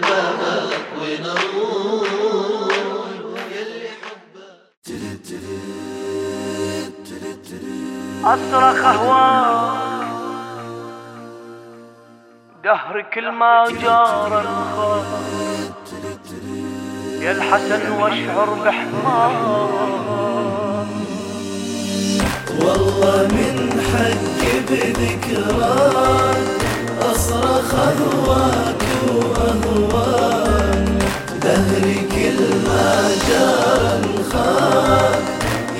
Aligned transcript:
بابك 0.00 0.86
وين 1.00 1.26
أروح؟ 1.26 2.10
يلي 3.52 3.88
حبك. 4.02 4.58
اصرخ 8.24 8.84
اهواك 8.84 10.06
دهر 12.64 12.96
كل 13.14 13.28
ما 13.30 13.64
جار 13.82 14.40
الخاط 14.40 15.86
يا 17.20 17.32
الحسن 17.32 17.90
واشعر 17.92 18.50
بحمار. 18.64 19.32
والله 22.60 23.28
من 23.36 23.56
حقي 23.90 24.52
بذكراك 24.68 26.25
أصرخ 27.12 27.74
اهواك 27.74 28.82
واهواك 29.08 30.88
دهري 31.42 31.98
كل 32.12 32.40
ما 32.66 33.08
جار 33.28 33.82
انخاك 33.98 35.24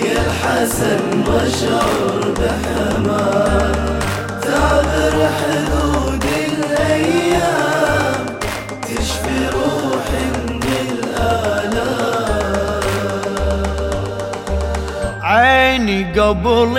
يا 0.04 0.20
الحسن 0.26 1.02
واشعر 1.28 2.34
بحماك 2.38 4.02
تعبر 4.42 5.16
حدود 5.38 6.24
الأيام 6.48 8.26
تشفي 8.82 9.38
روحي 9.52 10.24
من 10.48 10.62
الالام 10.90 12.02
عيني 15.22 16.20
قبل 16.20 16.74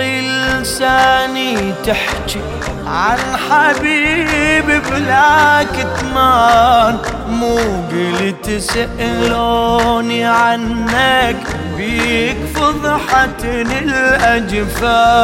لساني 0.60 1.72
تحكي. 1.86 2.40
عن 2.88 3.18
حبيب 3.36 4.66
بلا 4.90 5.62
كتمان 5.62 6.94
مو 7.30 7.56
قلت 7.90 8.50
سألوني 8.60 10.24
عنك 10.24 11.36
بيك 11.76 12.36
فضحتني 12.54 13.78
الأجفان. 13.78 15.22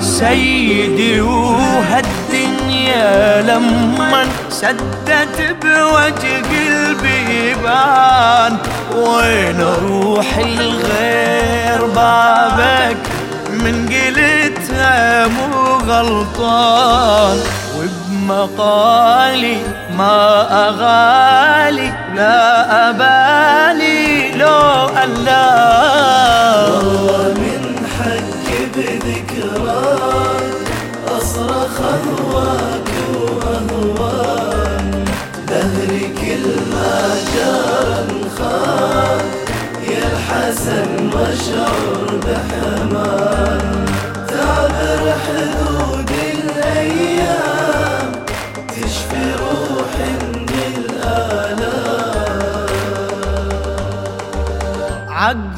سيدي 0.00 1.20
وهالدنيا 1.20 3.06
لمن 3.42 4.28
سدت 4.50 5.56
بوجه 5.62 6.42
قلبي 6.50 7.54
بان 7.62 8.52
وين 8.96 9.60
أروح 9.60 10.36
الغير 10.38 11.15
غلطان 16.16 17.38
وبمقالي 17.78 19.56
ما 19.98 20.42
أغالي 20.68 21.92
لا 22.14 22.90
أبالي 22.90 24.32
لو 24.32 24.88
ألا. 25.04 25.46
والله 26.68 27.34
من 27.34 27.86
حقي 27.98 28.58
بذكراك 28.76 30.56
أصرخ 31.18 31.80
أهواك 31.80 32.88
وأهواك 33.14 34.84
دهري 35.48 36.04
كل 36.20 36.46
ما 36.72 37.14
جار 37.34 38.04
انخاك 38.10 39.24
يا 39.88 40.02
الحسن 40.12 40.90
واشعر 41.12 42.20
بحماك 42.24 43.45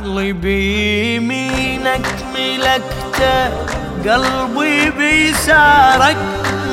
عقلي 0.08 0.32
بيمينك 0.32 2.06
ملكته 2.34 3.50
قلبي 4.06 4.90
بيسارك 4.90 6.16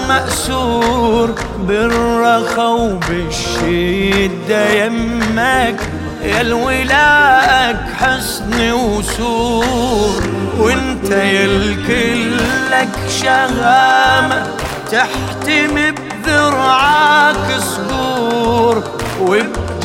مأسور. 0.08 1.36
بالرخا 1.60 2.68
وبالشدة 2.68 4.70
يمك 4.70 5.80
يا 6.24 6.42
الولاك 6.42 7.80
حسن 8.00 8.72
وسور. 8.72 10.24
وانت 10.58 11.12
يا 11.12 11.46
الكل 11.46 12.38
لك 12.72 12.90
شهامة 13.22 14.48
تحتمي 14.92 15.92
بذرعاك 15.92 17.60
صقور. 17.60 18.84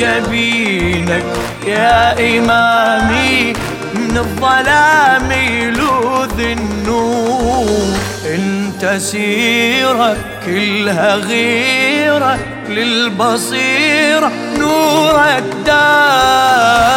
وبجبينك 0.01 1.25
يا 1.67 2.13
إمامي 2.39 3.53
من 3.95 4.17
الظلام 4.17 5.33
يلوذ 5.33 6.41
النور 6.41 7.97
إنت 8.35 8.95
سيرة 8.99 10.17
كلها 10.47 11.15
غيرة 11.17 12.39
للبصيرة 12.69 14.33
نورك 14.59 15.45
دار. 15.67 16.91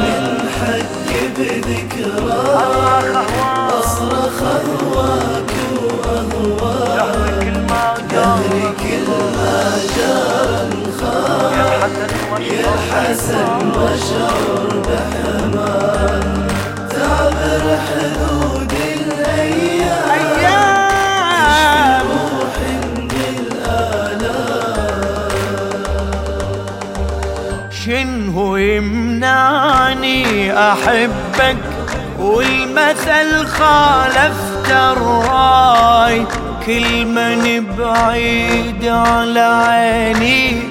من 0.00 0.48
حقي 0.60 1.28
بذكراك 1.38 3.16
أصرخ 3.80 4.38
تعبر 17.52 17.78
حدود 17.78 18.72
الأيام 18.72 20.10
أيام 20.10 22.08
من 22.96 23.32
شنو 27.70 28.56
يمنعني 28.56 30.52
أحبك 30.58 31.56
والمثل 32.18 33.46
خالفت 33.46 34.70
الراي. 34.70 36.26
كل 36.66 37.06
من 37.06 37.66
بعيد 37.78 38.84
على 38.86 39.40
عيني 39.40 40.62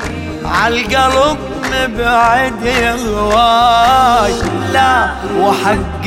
عالقلب 0.45 1.50
نبعد 1.73 2.65
يغواي 2.65 4.33
لا 4.73 5.09
وحق 5.39 6.05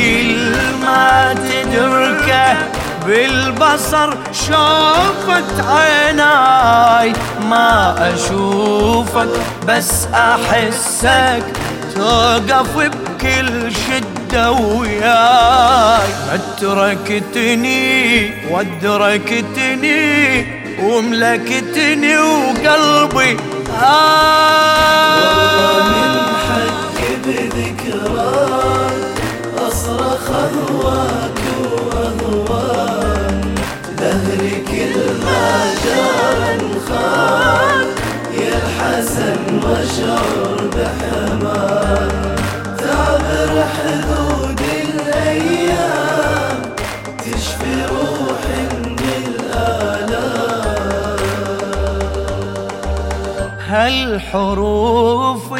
ما 0.84 1.34
تدركه 1.34 2.56
بالبصر 3.06 4.10
شوفت 4.32 5.64
عيناي. 5.68 7.12
ما 7.50 7.94
أشوفك 8.14 9.28
بس 9.68 10.06
أحسك 10.14 11.44
توقف 11.94 12.76
بكل 12.76 13.72
شدة 13.72 14.52
وياي. 14.52 16.08
ما 16.26 16.36
تركتني 16.60 18.30
وأدركتني 18.50 20.04
وملكتني 20.82 22.16
وقلبي 22.18 23.36
والله 23.82 25.34
هالحروف 53.84 55.52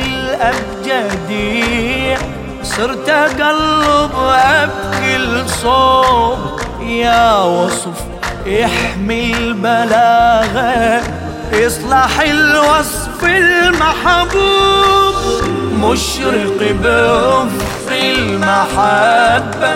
الأبجدية 0.93 2.19
صرت 2.63 3.09
أقلبها 3.09 4.67
بكل 4.67 5.49
صوب 5.49 6.61
يا 6.81 7.43
وصف 7.43 8.05
يحمي 8.47 9.37
البلاغة 9.37 11.03
يصلح 11.53 12.21
الوصف 12.21 13.25
المحبوب. 13.25 15.15
مشرق 15.81 16.73
بأفق 16.83 17.91
المحبة 17.93 19.75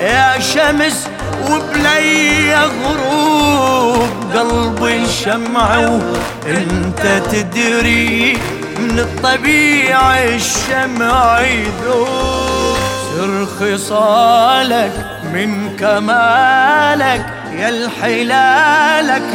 يا 0.00 0.38
شمس 0.40 1.08
وبلي 1.50 2.54
غروب 2.54 4.08
قلبي 4.34 5.06
شمع 5.24 5.68
وانت 5.78 7.02
تدري 7.32 8.38
من 8.78 8.98
الطبيعة 8.98 10.14
الشمع 10.14 11.40
يذوب. 11.40 12.76
سر 13.16 13.46
خصالك 13.46 14.92
من 15.34 15.76
كمالك 15.76 17.26
يا 17.58 17.68
الحلالك 17.68 19.28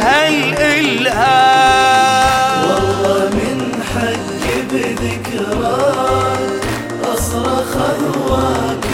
هالإلهام 1.34 2.70
والله 2.70 3.28
من 3.30 3.58
حق 3.94 4.44
بذكراك 4.72 6.52
أصرخ 7.14 7.70
أهواك 7.76 8.84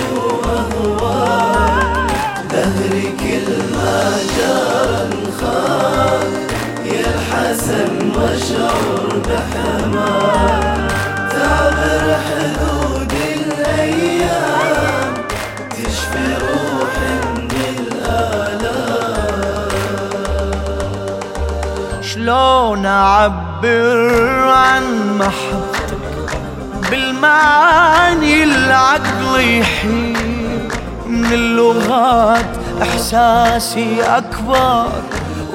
الأيام 13.81 15.15
تشفي 15.71 16.27
روح 16.41 16.95
من 17.37 17.77
الآلام. 17.79 19.21
شلون 22.03 22.87
أعبر 22.87 24.49
عن 24.49 24.85
محبتك؟ 25.19 26.39
بالمعاني 26.91 28.45
العقل 28.45 29.41
يحير 29.41 30.69
من 31.07 31.33
اللغات 31.33 32.57
إحساسي 32.83 34.03
أكبر. 34.03 34.89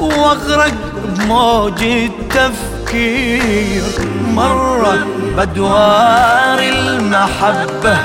وأغرق 0.05 0.73
بموج 1.05 1.83
التفكير. 1.83 3.83
مرة 4.27 5.07
بدوار 5.37 6.59
المحبة 6.59 7.97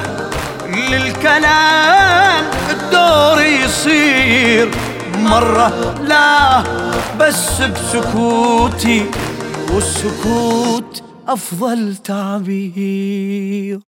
للكلام 0.67 2.45
الدور 2.71 3.43
يصير. 3.43 4.71
مرة 5.17 5.95
لا 6.03 6.63
بس 7.21 7.63
بسكوتي 7.63 9.11
والسكوت 9.75 11.03
أفضل 11.29 11.97
تعبير. 11.97 13.81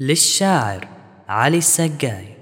للشاعر 0.00 0.88
علي 1.28 1.58
السقاي. 1.58 2.37